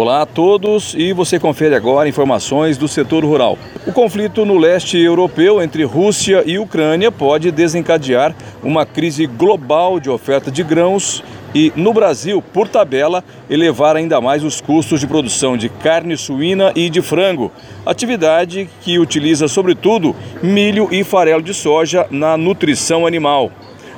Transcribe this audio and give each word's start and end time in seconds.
Olá 0.00 0.22
a 0.22 0.26
todos 0.26 0.94
e 0.96 1.12
você 1.12 1.38
confere 1.38 1.74
agora 1.74 2.08
informações 2.08 2.78
do 2.78 2.88
setor 2.88 3.22
rural. 3.22 3.58
O 3.86 3.92
conflito 3.92 4.46
no 4.46 4.56
leste 4.56 4.96
europeu 4.96 5.60
entre 5.60 5.84
Rússia 5.84 6.42
e 6.46 6.58
Ucrânia 6.58 7.12
pode 7.12 7.50
desencadear 7.50 8.34
uma 8.62 8.86
crise 8.86 9.26
global 9.26 10.00
de 10.00 10.08
oferta 10.08 10.50
de 10.50 10.62
grãos 10.62 11.22
e, 11.54 11.70
no 11.76 11.92
Brasil, 11.92 12.40
por 12.40 12.66
tabela, 12.66 13.22
elevar 13.50 13.94
ainda 13.94 14.22
mais 14.22 14.42
os 14.42 14.58
custos 14.58 15.00
de 15.00 15.06
produção 15.06 15.54
de 15.54 15.68
carne 15.68 16.16
suína 16.16 16.72
e 16.74 16.88
de 16.88 17.02
frango, 17.02 17.52
atividade 17.84 18.70
que 18.80 18.98
utiliza, 18.98 19.48
sobretudo, 19.48 20.16
milho 20.42 20.88
e 20.90 21.04
farelo 21.04 21.42
de 21.42 21.52
soja 21.52 22.06
na 22.10 22.38
nutrição 22.38 23.06
animal. 23.06 23.52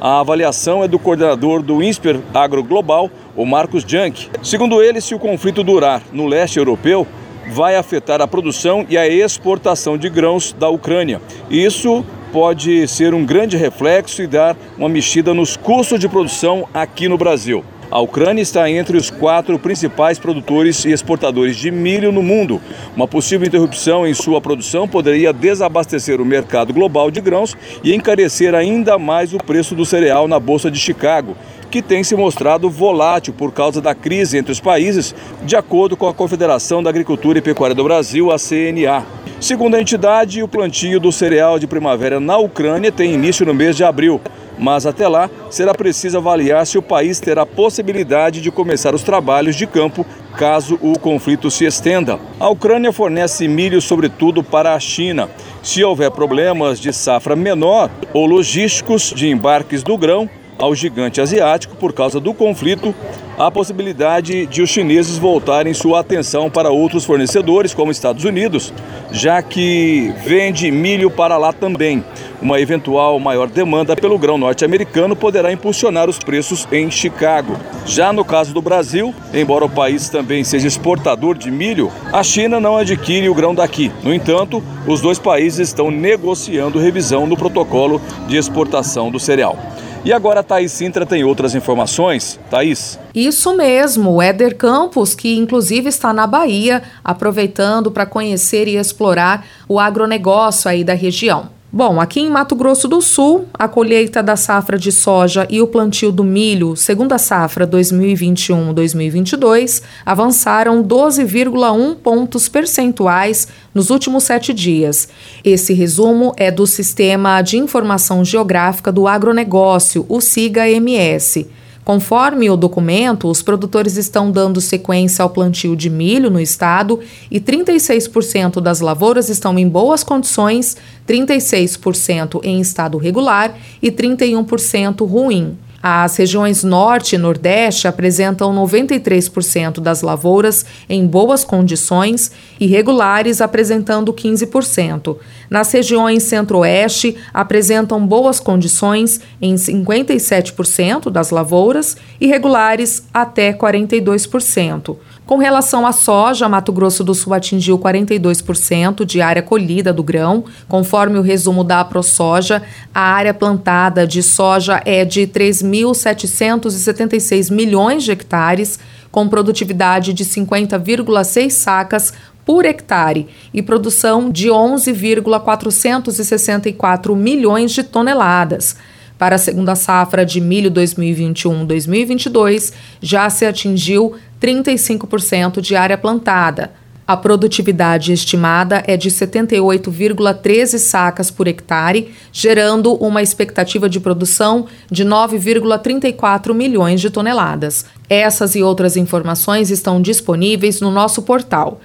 A 0.00 0.20
avaliação 0.20 0.84
é 0.84 0.86
do 0.86 0.96
coordenador 0.96 1.60
do 1.60 1.82
INSPER 1.82 2.20
Agro 2.32 2.62
Global, 2.62 3.10
o 3.34 3.44
Marcos 3.44 3.82
Junk. 3.82 4.28
Segundo 4.44 4.80
ele, 4.80 5.00
se 5.00 5.12
o 5.12 5.18
conflito 5.18 5.64
durar 5.64 6.02
no 6.12 6.28
leste 6.28 6.56
europeu, 6.56 7.04
vai 7.50 7.74
afetar 7.74 8.22
a 8.22 8.28
produção 8.28 8.86
e 8.88 8.96
a 8.96 9.08
exportação 9.08 9.98
de 9.98 10.08
grãos 10.08 10.52
da 10.52 10.68
Ucrânia. 10.68 11.20
Isso 11.50 12.04
pode 12.32 12.86
ser 12.86 13.12
um 13.12 13.26
grande 13.26 13.56
reflexo 13.56 14.22
e 14.22 14.28
dar 14.28 14.56
uma 14.76 14.88
mexida 14.88 15.34
nos 15.34 15.56
custos 15.56 15.98
de 15.98 16.08
produção 16.08 16.68
aqui 16.72 17.08
no 17.08 17.18
Brasil. 17.18 17.64
A 17.90 18.00
Ucrânia 18.00 18.42
está 18.42 18.70
entre 18.70 18.98
os 18.98 19.08
quatro 19.08 19.58
principais 19.58 20.18
produtores 20.18 20.84
e 20.84 20.90
exportadores 20.90 21.56
de 21.56 21.70
milho 21.70 22.12
no 22.12 22.22
mundo. 22.22 22.60
Uma 22.94 23.08
possível 23.08 23.48
interrupção 23.48 24.06
em 24.06 24.12
sua 24.12 24.42
produção 24.42 24.86
poderia 24.86 25.32
desabastecer 25.32 26.20
o 26.20 26.24
mercado 26.24 26.74
global 26.74 27.10
de 27.10 27.18
grãos 27.18 27.56
e 27.82 27.94
encarecer 27.94 28.54
ainda 28.54 28.98
mais 28.98 29.32
o 29.32 29.38
preço 29.38 29.74
do 29.74 29.86
cereal 29.86 30.28
na 30.28 30.38
Bolsa 30.38 30.70
de 30.70 30.78
Chicago, 30.78 31.34
que 31.70 31.80
tem 31.80 32.04
se 32.04 32.14
mostrado 32.14 32.68
volátil 32.68 33.32
por 33.32 33.54
causa 33.54 33.80
da 33.80 33.94
crise 33.94 34.36
entre 34.36 34.52
os 34.52 34.60
países, 34.60 35.14
de 35.42 35.56
acordo 35.56 35.96
com 35.96 36.06
a 36.06 36.12
Confederação 36.12 36.82
da 36.82 36.90
Agricultura 36.90 37.38
e 37.38 37.42
Pecuária 37.42 37.74
do 37.74 37.84
Brasil, 37.84 38.30
a 38.30 38.36
CNA. 38.38 39.02
Segundo 39.40 39.76
a 39.76 39.80
entidade, 39.80 40.42
o 40.42 40.48
plantio 40.48 41.00
do 41.00 41.10
cereal 41.10 41.58
de 41.58 41.66
primavera 41.66 42.20
na 42.20 42.36
Ucrânia 42.36 42.92
tem 42.92 43.14
início 43.14 43.46
no 43.46 43.54
mês 43.54 43.74
de 43.74 43.84
abril 43.84 44.20
mas 44.58 44.86
até 44.86 45.06
lá 45.06 45.30
será 45.50 45.74
preciso 45.74 46.18
avaliar 46.18 46.66
se 46.66 46.76
o 46.76 46.82
país 46.82 47.20
terá 47.20 47.46
possibilidade 47.46 48.40
de 48.40 48.50
começar 48.50 48.94
os 48.94 49.02
trabalhos 49.02 49.56
de 49.56 49.66
campo 49.66 50.04
caso 50.36 50.78
o 50.80 50.98
conflito 50.98 51.50
se 51.50 51.64
estenda. 51.64 52.18
A 52.38 52.48
Ucrânia 52.48 52.92
fornece 52.92 53.48
milho 53.48 53.80
sobretudo 53.80 54.42
para 54.42 54.74
a 54.74 54.80
China. 54.80 55.28
Se 55.62 55.82
houver 55.82 56.10
problemas 56.10 56.78
de 56.78 56.92
safra 56.92 57.34
menor 57.34 57.90
ou 58.12 58.26
logísticos 58.26 59.12
de 59.14 59.28
embarques 59.28 59.82
do 59.82 59.98
grão, 59.98 60.30
ao 60.58 60.74
gigante 60.74 61.20
asiático 61.20 61.76
por 61.76 61.92
causa 61.92 62.18
do 62.18 62.34
conflito, 62.34 62.94
a 63.38 63.50
possibilidade 63.50 64.46
de 64.46 64.60
os 64.60 64.68
chineses 64.68 65.16
voltarem 65.16 65.72
sua 65.72 66.00
atenção 66.00 66.50
para 66.50 66.70
outros 66.70 67.04
fornecedores, 67.04 67.72
como 67.72 67.92
Estados 67.92 68.24
Unidos, 68.24 68.72
já 69.12 69.40
que 69.40 70.12
vende 70.26 70.70
milho 70.72 71.08
para 71.08 71.36
lá 71.36 71.52
também. 71.52 72.04
Uma 72.42 72.60
eventual 72.60 73.18
maior 73.20 73.48
demanda 73.48 73.96
pelo 73.96 74.18
grão 74.18 74.36
norte-americano 74.36 75.14
poderá 75.14 75.52
impulsionar 75.52 76.08
os 76.08 76.18
preços 76.18 76.66
em 76.72 76.90
Chicago. 76.90 77.56
Já 77.86 78.12
no 78.12 78.24
caso 78.24 78.52
do 78.52 78.60
Brasil, 78.60 79.14
embora 79.32 79.64
o 79.64 79.70
país 79.70 80.08
também 80.08 80.42
seja 80.42 80.66
exportador 80.66 81.36
de 81.36 81.50
milho, 81.50 81.92
a 82.12 82.22
China 82.22 82.58
não 82.58 82.76
adquire 82.76 83.28
o 83.28 83.34
grão 83.34 83.54
daqui. 83.54 83.92
No 84.02 84.12
entanto, 84.12 84.62
os 84.86 85.00
dois 85.00 85.18
países 85.18 85.68
estão 85.68 85.90
negociando 85.90 86.78
revisão 86.78 87.28
do 87.28 87.36
protocolo 87.36 88.00
de 88.26 88.36
exportação 88.36 89.10
do 89.10 89.20
cereal. 89.20 89.56
E 90.04 90.12
agora 90.12 90.40
a 90.40 90.42
Thaís 90.42 90.72
Sintra 90.72 91.04
tem 91.04 91.24
outras 91.24 91.54
informações. 91.54 92.38
Thaís. 92.50 92.98
Isso 93.14 93.56
mesmo, 93.56 94.12
o 94.12 94.22
Éder 94.22 94.56
Campos, 94.56 95.14
que 95.14 95.36
inclusive 95.36 95.88
está 95.88 96.12
na 96.12 96.26
Bahia, 96.26 96.82
aproveitando 97.04 97.90
para 97.90 98.06
conhecer 98.06 98.68
e 98.68 98.76
explorar 98.76 99.44
o 99.68 99.78
agronegócio 99.78 100.70
aí 100.70 100.84
da 100.84 100.94
região. 100.94 101.50
Bom, 101.70 102.00
aqui 102.00 102.20
em 102.20 102.30
Mato 102.30 102.56
Grosso 102.56 102.88
do 102.88 103.02
Sul, 103.02 103.46
a 103.52 103.68
colheita 103.68 104.22
da 104.22 104.36
safra 104.36 104.78
de 104.78 104.90
soja 104.90 105.46
e 105.50 105.60
o 105.60 105.66
plantio 105.66 106.10
do 106.10 106.24
milho, 106.24 106.74
segundo 106.74 107.12
a 107.12 107.18
safra 107.18 107.66
2021-2022, 107.66 109.82
avançaram 110.04 110.82
12,1 110.82 111.94
pontos 111.96 112.48
percentuais 112.48 113.48
nos 113.74 113.90
últimos 113.90 114.24
sete 114.24 114.54
dias. 114.54 115.10
Esse 115.44 115.74
resumo 115.74 116.32
é 116.38 116.50
do 116.50 116.66
Sistema 116.66 117.42
de 117.42 117.58
Informação 117.58 118.24
Geográfica 118.24 118.90
do 118.90 119.06
Agronegócio, 119.06 120.06
o 120.08 120.22
SIGA-MS. 120.22 121.50
Conforme 121.88 122.50
o 122.50 122.56
documento, 122.56 123.30
os 123.30 123.40
produtores 123.40 123.96
estão 123.96 124.30
dando 124.30 124.60
sequência 124.60 125.22
ao 125.22 125.30
plantio 125.30 125.74
de 125.74 125.88
milho 125.88 126.28
no 126.28 126.38
estado 126.38 127.00
e 127.30 127.40
36% 127.40 128.60
das 128.60 128.80
lavouras 128.80 129.30
estão 129.30 129.58
em 129.58 129.66
boas 129.66 130.04
condições, 130.04 130.76
36% 131.08 132.40
em 132.44 132.60
estado 132.60 132.98
regular 132.98 133.56
e 133.80 133.90
31% 133.90 135.08
ruim. 135.08 135.56
As 135.80 136.16
regiões 136.16 136.64
Norte 136.64 137.14
e 137.14 137.18
Nordeste 137.18 137.86
apresentam 137.86 138.52
93% 138.52 139.78
das 139.78 140.02
lavouras 140.02 140.66
em 140.88 141.06
boas 141.06 141.44
condições 141.44 142.32
e 142.58 142.66
regulares 142.66 143.40
apresentando 143.40 144.12
15%. 144.12 145.16
Nas 145.48 145.70
regiões 145.70 146.24
Centro-Oeste 146.24 147.16
apresentam 147.32 148.04
boas 148.04 148.40
condições 148.40 149.20
em 149.40 149.54
57% 149.54 151.10
das 151.10 151.30
lavouras 151.30 151.96
e 152.20 152.26
regulares 152.26 153.06
até 153.14 153.52
42%. 153.52 154.96
Com 155.28 155.36
relação 155.36 155.86
à 155.86 155.92
soja, 155.92 156.48
Mato 156.48 156.72
Grosso 156.72 157.04
do 157.04 157.14
Sul 157.14 157.32
atingiu 157.34 157.78
42% 157.78 159.04
de 159.04 159.20
área 159.20 159.42
colhida 159.42 159.92
do 159.92 160.02
grão. 160.02 160.44
Conforme 160.66 161.18
o 161.18 161.22
resumo 161.22 161.62
da 161.62 161.80
AproSoja, 161.80 162.62
a 162.94 163.02
área 163.02 163.34
plantada 163.34 164.06
de 164.06 164.22
soja 164.22 164.80
é 164.86 165.04
de 165.04 165.26
3.776 165.26 167.52
milhões 167.52 168.04
de 168.04 168.10
hectares, 168.10 168.78
com 169.12 169.28
produtividade 169.28 170.14
de 170.14 170.24
50,6 170.24 171.50
sacas 171.50 172.14
por 172.42 172.64
hectare 172.64 173.28
e 173.52 173.60
produção 173.60 174.30
de 174.30 174.50
11,464 174.50 177.14
milhões 177.14 177.72
de 177.72 177.82
toneladas. 177.82 178.76
Para 179.18 179.34
a 179.34 179.38
segunda 179.38 179.74
safra 179.74 180.24
de 180.24 180.40
milho 180.40 180.70
2021-2022, 180.70 182.72
já 183.02 183.28
se 183.28 183.44
atingiu 183.44 184.14
35% 184.40 185.60
de 185.60 185.74
área 185.74 185.98
plantada. 185.98 186.70
A 187.04 187.16
produtividade 187.16 188.12
estimada 188.12 188.84
é 188.86 188.94
de 188.94 189.10
78,13 189.10 190.76
sacas 190.76 191.30
por 191.30 191.48
hectare, 191.48 192.12
gerando 192.30 192.94
uma 192.96 193.22
expectativa 193.22 193.88
de 193.88 193.98
produção 193.98 194.66
de 194.90 195.06
9,34 195.06 196.52
milhões 196.52 197.00
de 197.00 197.08
toneladas. 197.08 197.86
Essas 198.10 198.54
e 198.54 198.62
outras 198.62 198.94
informações 198.94 199.70
estão 199.70 200.02
disponíveis 200.02 200.82
no 200.82 200.90
nosso 200.90 201.22
portal 201.22 201.80